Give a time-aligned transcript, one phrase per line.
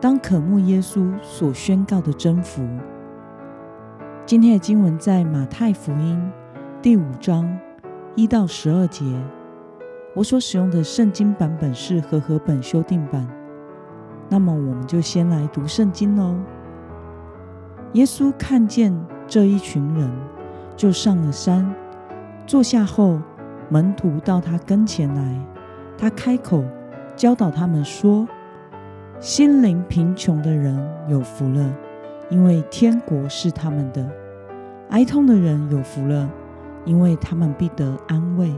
[0.00, 2.66] 当渴慕耶稣所宣告的征服。
[4.24, 6.18] 今天的经文在马太福音
[6.80, 7.46] 第五章
[8.14, 9.04] 一到十二节。
[10.14, 13.28] 我所使用的圣经版本是和合本修订版。
[14.30, 16.34] 那么，我们就先来读圣经喽。
[17.92, 20.10] 耶稣看见这一群人，
[20.76, 21.70] 就上了山，
[22.46, 23.20] 坐下后，
[23.68, 25.46] 门徒到他跟前来，
[25.98, 26.64] 他开口
[27.14, 28.26] 教导他们说。
[29.20, 30.74] 心灵贫穷的人
[31.06, 31.70] 有福了，
[32.30, 34.02] 因为天国是他们的；
[34.88, 36.26] 哀痛的人有福了，
[36.86, 38.48] 因为他们必得安慰；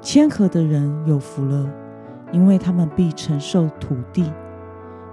[0.00, 1.70] 谦和的人有福了，
[2.32, 4.24] 因为他们必承受土地；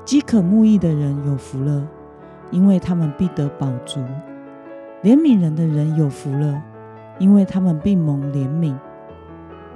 [0.03, 1.87] 饥渴慕义的人有福了，
[2.49, 3.99] 因为他们必得饱足；
[5.03, 6.59] 怜悯人的人有福了，
[7.19, 8.73] 因为他们必蒙怜悯；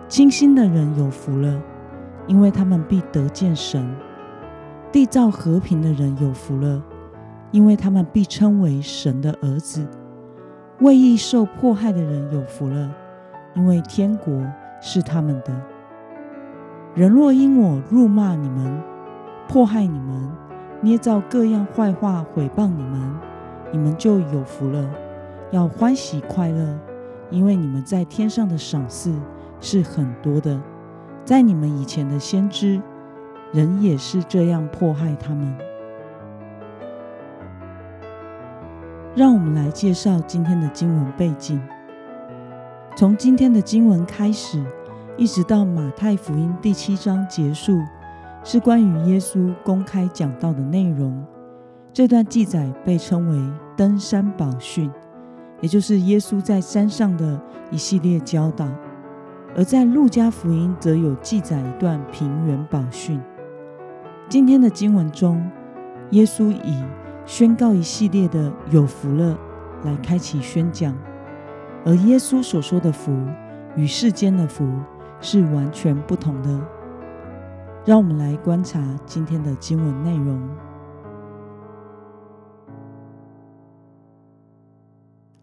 [0.07, 1.61] 清心的人有福了，
[2.25, 3.87] 因为他们必得见神。
[4.91, 6.81] 缔造和平的人有福了，
[7.51, 9.85] 因为他们必称为神的儿子；
[10.79, 12.91] 为义受迫害的人有福了，
[13.53, 14.43] 因为天国
[14.81, 15.55] 是他们的。
[16.95, 18.81] 人若因我辱骂你们、
[19.47, 20.31] 迫害你们、
[20.81, 23.15] 捏造各样坏话毁谤你们，
[23.71, 24.89] 你们就有福了，
[25.51, 26.79] 要欢喜快乐，
[27.29, 29.13] 因为你们在天上的赏赐
[29.59, 30.59] 是很多的。
[31.23, 32.81] 在你们以前的先知。
[33.51, 35.55] 人也是这样迫害他们。
[39.15, 41.59] 让我们来介绍今天的经文背景。
[42.95, 44.63] 从今天的经文开始，
[45.17, 47.81] 一直到马太福音第七章结束，
[48.43, 51.25] 是关于耶稣公开讲道的内容。
[51.91, 54.91] 这段记载被称为登山宝训，
[55.59, 57.41] 也就是耶稣在山上的
[57.71, 58.67] 一系列教导。
[59.57, 63.19] 而在路加福音则有记载一段平原宝训。
[64.29, 65.43] 今天的经文中，
[66.11, 66.85] 耶稣以
[67.25, 69.35] 宣告一系列的“有福了”
[69.83, 70.95] 来开启宣讲，
[71.83, 73.11] 而耶稣所说的福
[73.75, 74.71] 与世间的福
[75.19, 76.63] 是完全不同的。
[77.87, 80.47] 让我们来观察今天的经文内容。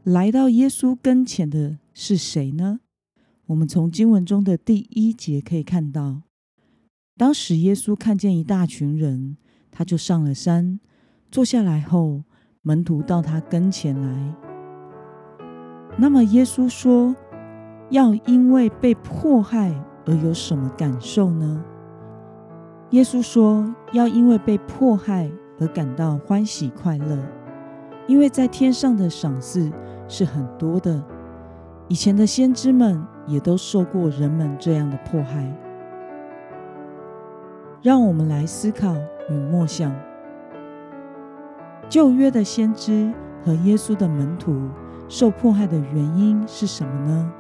[0.05, 2.79] 来到耶稣跟前的是谁呢？
[3.47, 6.23] 我们从经文中的第一节可以看到。
[7.19, 9.39] 当时耶稣看见一大群人，
[9.71, 10.79] 他就上了山，
[11.31, 12.25] 坐下来后，
[12.61, 14.35] 门徒到他跟前来。
[15.97, 17.17] 那么耶稣说，
[17.89, 19.73] 要因为被迫害
[20.05, 21.65] 而有什么感受呢？
[22.91, 27.19] 耶稣说，要因为被迫害而感到欢喜快乐，
[28.07, 29.73] 因为在天上的赏赐
[30.07, 31.03] 是很多的。
[31.89, 35.51] 以前的先知们也都受过人们这样的迫害。
[37.83, 38.95] 让我们来思考
[39.29, 39.95] 与默想，
[41.89, 43.13] 旧约的先知
[43.45, 44.69] 和耶稣的门徒
[45.09, 47.33] 受迫害的原因是什么呢？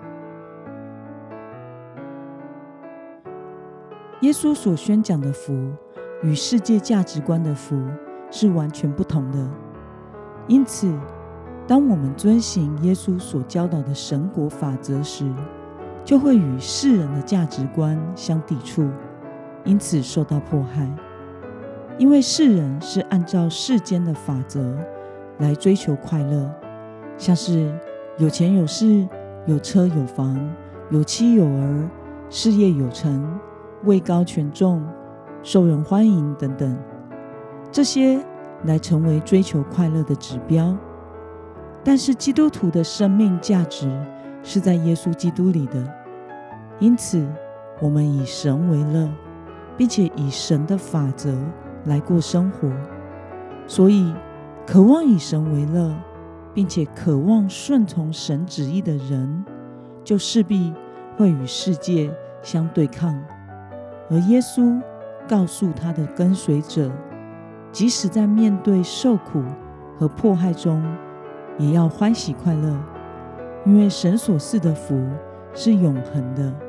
[4.20, 5.52] 耶稣所宣讲的福
[6.22, 7.82] 与世界价值观的福
[8.30, 9.50] 是完全不同的，
[10.46, 10.92] 因此，
[11.66, 15.28] 当我们遵行耶稣所教导的神国法则时，
[16.04, 18.88] 就会与世人的价值观相抵触。
[19.66, 20.88] 因此受到迫害，
[21.98, 24.78] 因为世人是按照世间的法则
[25.38, 26.48] 来追求快乐，
[27.18, 27.70] 像是
[28.16, 29.06] 有钱有势、
[29.44, 30.38] 有车有房、
[30.90, 31.90] 有妻有儿、
[32.30, 33.38] 事业有成、
[33.84, 34.86] 位高权重、
[35.42, 36.78] 受人欢迎等等，
[37.72, 38.24] 这些
[38.64, 40.76] 来成为追求快乐的指标。
[41.82, 43.90] 但是基督徒的生命价值
[44.44, 45.84] 是在耶稣基督里的，
[46.78, 47.26] 因此
[47.80, 49.08] 我们以神为乐。
[49.76, 51.36] 并且以神的法则
[51.84, 52.70] 来过生活，
[53.66, 54.14] 所以
[54.66, 55.94] 渴望以神为乐，
[56.54, 59.44] 并且渴望顺从神旨意的人，
[60.02, 60.72] 就势必
[61.16, 62.10] 会与世界
[62.42, 63.14] 相对抗。
[64.10, 64.80] 而耶稣
[65.28, 66.90] 告诉他的跟随者，
[67.70, 69.42] 即使在面对受苦
[69.98, 70.82] 和迫害中，
[71.58, 72.76] 也要欢喜快乐，
[73.64, 74.98] 因为神所赐的福
[75.52, 76.65] 是永恒的。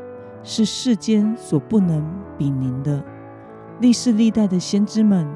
[0.49, 2.01] 是世间所不能
[2.37, 3.03] 比拟的。
[3.81, 5.27] 历世历代的先知们、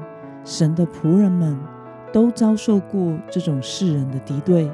[0.42, 1.60] 神的仆人们，
[2.10, 4.70] 都遭受过这种世人的敌对，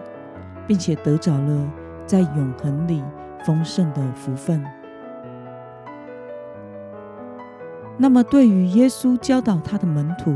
[0.64, 1.68] 并且得着了
[2.06, 3.02] 在永恒里
[3.44, 4.64] 丰盛的福分。
[7.96, 10.32] 那么，对于耶稣教导他的门徒，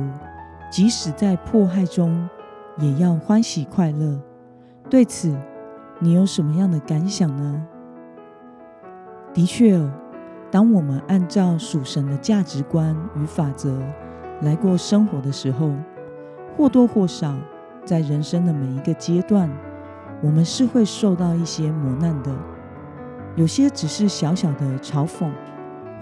[0.69, 2.28] 即使在迫害中，
[2.76, 4.20] 也要欢喜快乐。
[4.90, 5.32] 对此，
[6.00, 7.69] 你有什么样的感想呢？
[9.34, 9.90] 的确哦，
[10.50, 13.82] 当我们按照属神的价值观与法则
[14.43, 15.73] 来过生活的时候，
[16.56, 17.34] 或多或少，
[17.84, 19.50] 在人生的每一个阶段，
[20.23, 22.31] 我们是会受到一些磨难的。
[23.34, 25.31] 有些只是小小的嘲讽，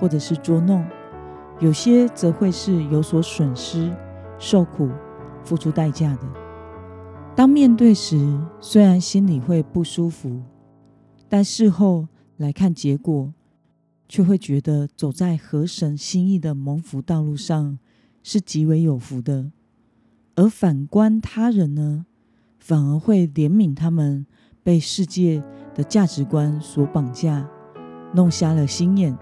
[0.00, 0.82] 或者是捉弄；
[1.61, 3.93] 有些则会是有所损失、
[4.38, 4.91] 受苦、
[5.44, 6.27] 付出代价的。
[7.37, 10.43] 当面对时，虽然心里会不舒服，
[11.29, 12.09] 但事后
[12.40, 13.34] 来看结果，
[14.08, 17.78] 却会觉得走在合神心意的蒙福道路上
[18.22, 19.50] 是极为有福的。
[20.37, 22.06] 而反观他人呢，
[22.58, 24.25] 反而会怜悯他们
[24.62, 25.44] 被世界
[25.75, 27.46] 的价值观所绑架，
[28.14, 29.14] 弄瞎了心眼，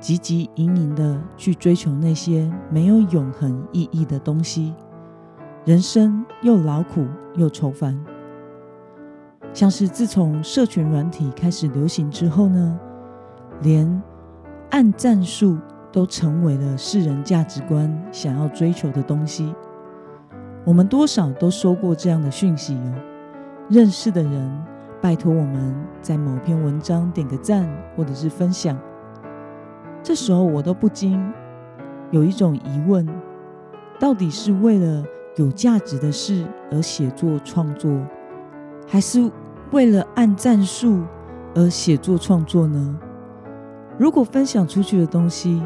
[0.00, 4.72] 汲汲营营的去追求那些没有永恒意义的东西。
[5.64, 7.04] 人生又劳苦
[7.36, 8.00] 又愁烦，
[9.56, 12.78] 像是自从社群软体开始流行之后呢，
[13.62, 14.02] 连
[14.68, 15.56] 按赞数
[15.90, 19.54] 都成为了世人价值观想要追求的东西。
[20.62, 22.94] 我们多少都收过这样的讯息哦，
[23.70, 24.64] 认识的人
[25.00, 27.66] 拜托我们在某篇文章点个赞
[27.96, 28.78] 或者是分享，
[30.02, 31.18] 这时候我都不禁
[32.10, 33.08] 有一种疑问：
[33.98, 35.02] 到底是为了
[35.36, 37.90] 有价值的事而写作创作，
[38.86, 39.32] 还是
[39.72, 41.02] 为了按战术
[41.54, 42.98] 而写作创作呢？
[43.98, 45.62] 如果分享出去的东西，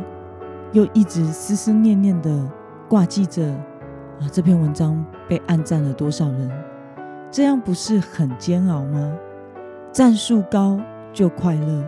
[0.72, 2.50] 又一直思思念念的
[2.88, 3.44] 挂记着
[4.20, 6.50] 啊，这篇文章被按赞了多少人？
[7.30, 9.16] 这样不是很煎熬吗？
[9.92, 10.80] 战术高
[11.12, 11.84] 就快乐，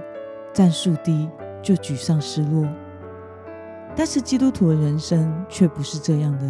[0.53, 1.31] 战术低
[1.63, 2.67] 就沮丧失落。
[3.95, 6.45] 但是基督徒的人生却不是这样的。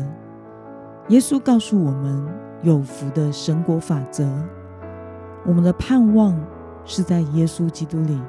[1.09, 2.27] 耶稣告诉我们
[2.63, 4.25] 有福的神国法则，
[5.45, 6.39] 我们的盼望
[6.85, 8.21] 是在耶稣基督里。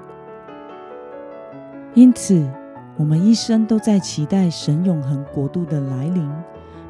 [1.94, 2.44] 因此，
[2.98, 6.28] 我们一生都在期待神永恒国度的来临，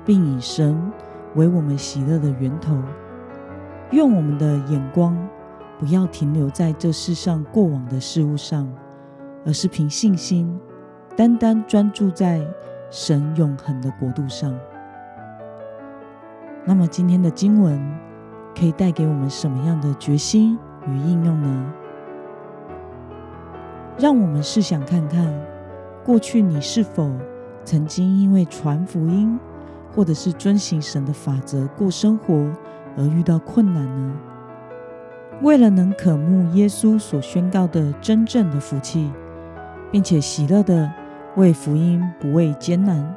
[0.05, 0.91] 并以神
[1.35, 2.81] 为我们喜乐的源头。
[3.91, 5.15] 愿我们的眼光
[5.77, 8.67] 不要停留在这世上过往的事物上，
[9.45, 10.57] 而是凭信心，
[11.17, 12.41] 单单专注在
[12.89, 14.57] 神永恒的国度上。
[16.63, 17.77] 那么今天的经文
[18.57, 20.57] 可以带给我们什么样的决心
[20.88, 21.73] 与应用呢？
[23.97, 25.33] 让我们试想看看，
[26.03, 27.11] 过去你是否
[27.63, 29.39] 曾经因为传福音，
[29.94, 32.51] 或者是遵行神的法则过生活
[32.97, 34.13] 而遇到困难呢？
[35.41, 39.11] 为了能渴慕耶稣所宣告的真正的福气，
[39.91, 40.91] 并且喜乐的
[41.35, 43.15] 为福音不畏艰难，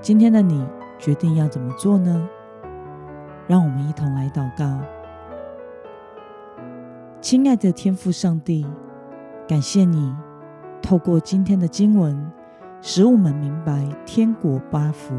[0.00, 0.66] 今天的你
[0.98, 2.28] 决定要怎么做呢？
[3.48, 4.78] 让我们一同来祷告，
[7.18, 8.66] 亲爱的天父上帝，
[9.48, 10.14] 感谢你
[10.82, 12.30] 透过今天的经文，
[12.82, 15.14] 使我们明白天国八福，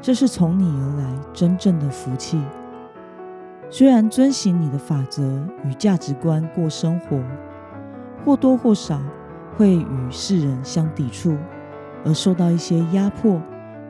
[0.00, 1.04] 这是从你而来
[1.34, 2.40] 真正的福气。
[3.68, 7.22] 虽然遵行你的法则与价值观过生活，
[8.24, 8.98] 或多或少
[9.58, 11.36] 会与世人相抵触，
[12.02, 13.38] 而受到一些压迫，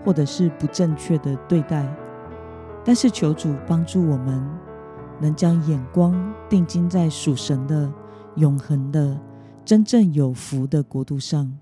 [0.04, 1.86] 或者是不正确的对待。
[2.86, 4.48] 但是求主帮助我们，
[5.20, 7.92] 能将眼光定睛在属神的
[8.36, 9.20] 永恒的
[9.64, 11.58] 真正有福的国度上，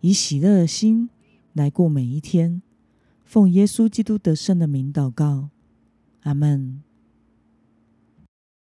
[0.00, 1.10] 以喜乐的心
[1.52, 2.62] 来过每一天。
[3.26, 5.50] 奉耶稣基督得胜的名祷告，
[6.22, 6.83] 阿门。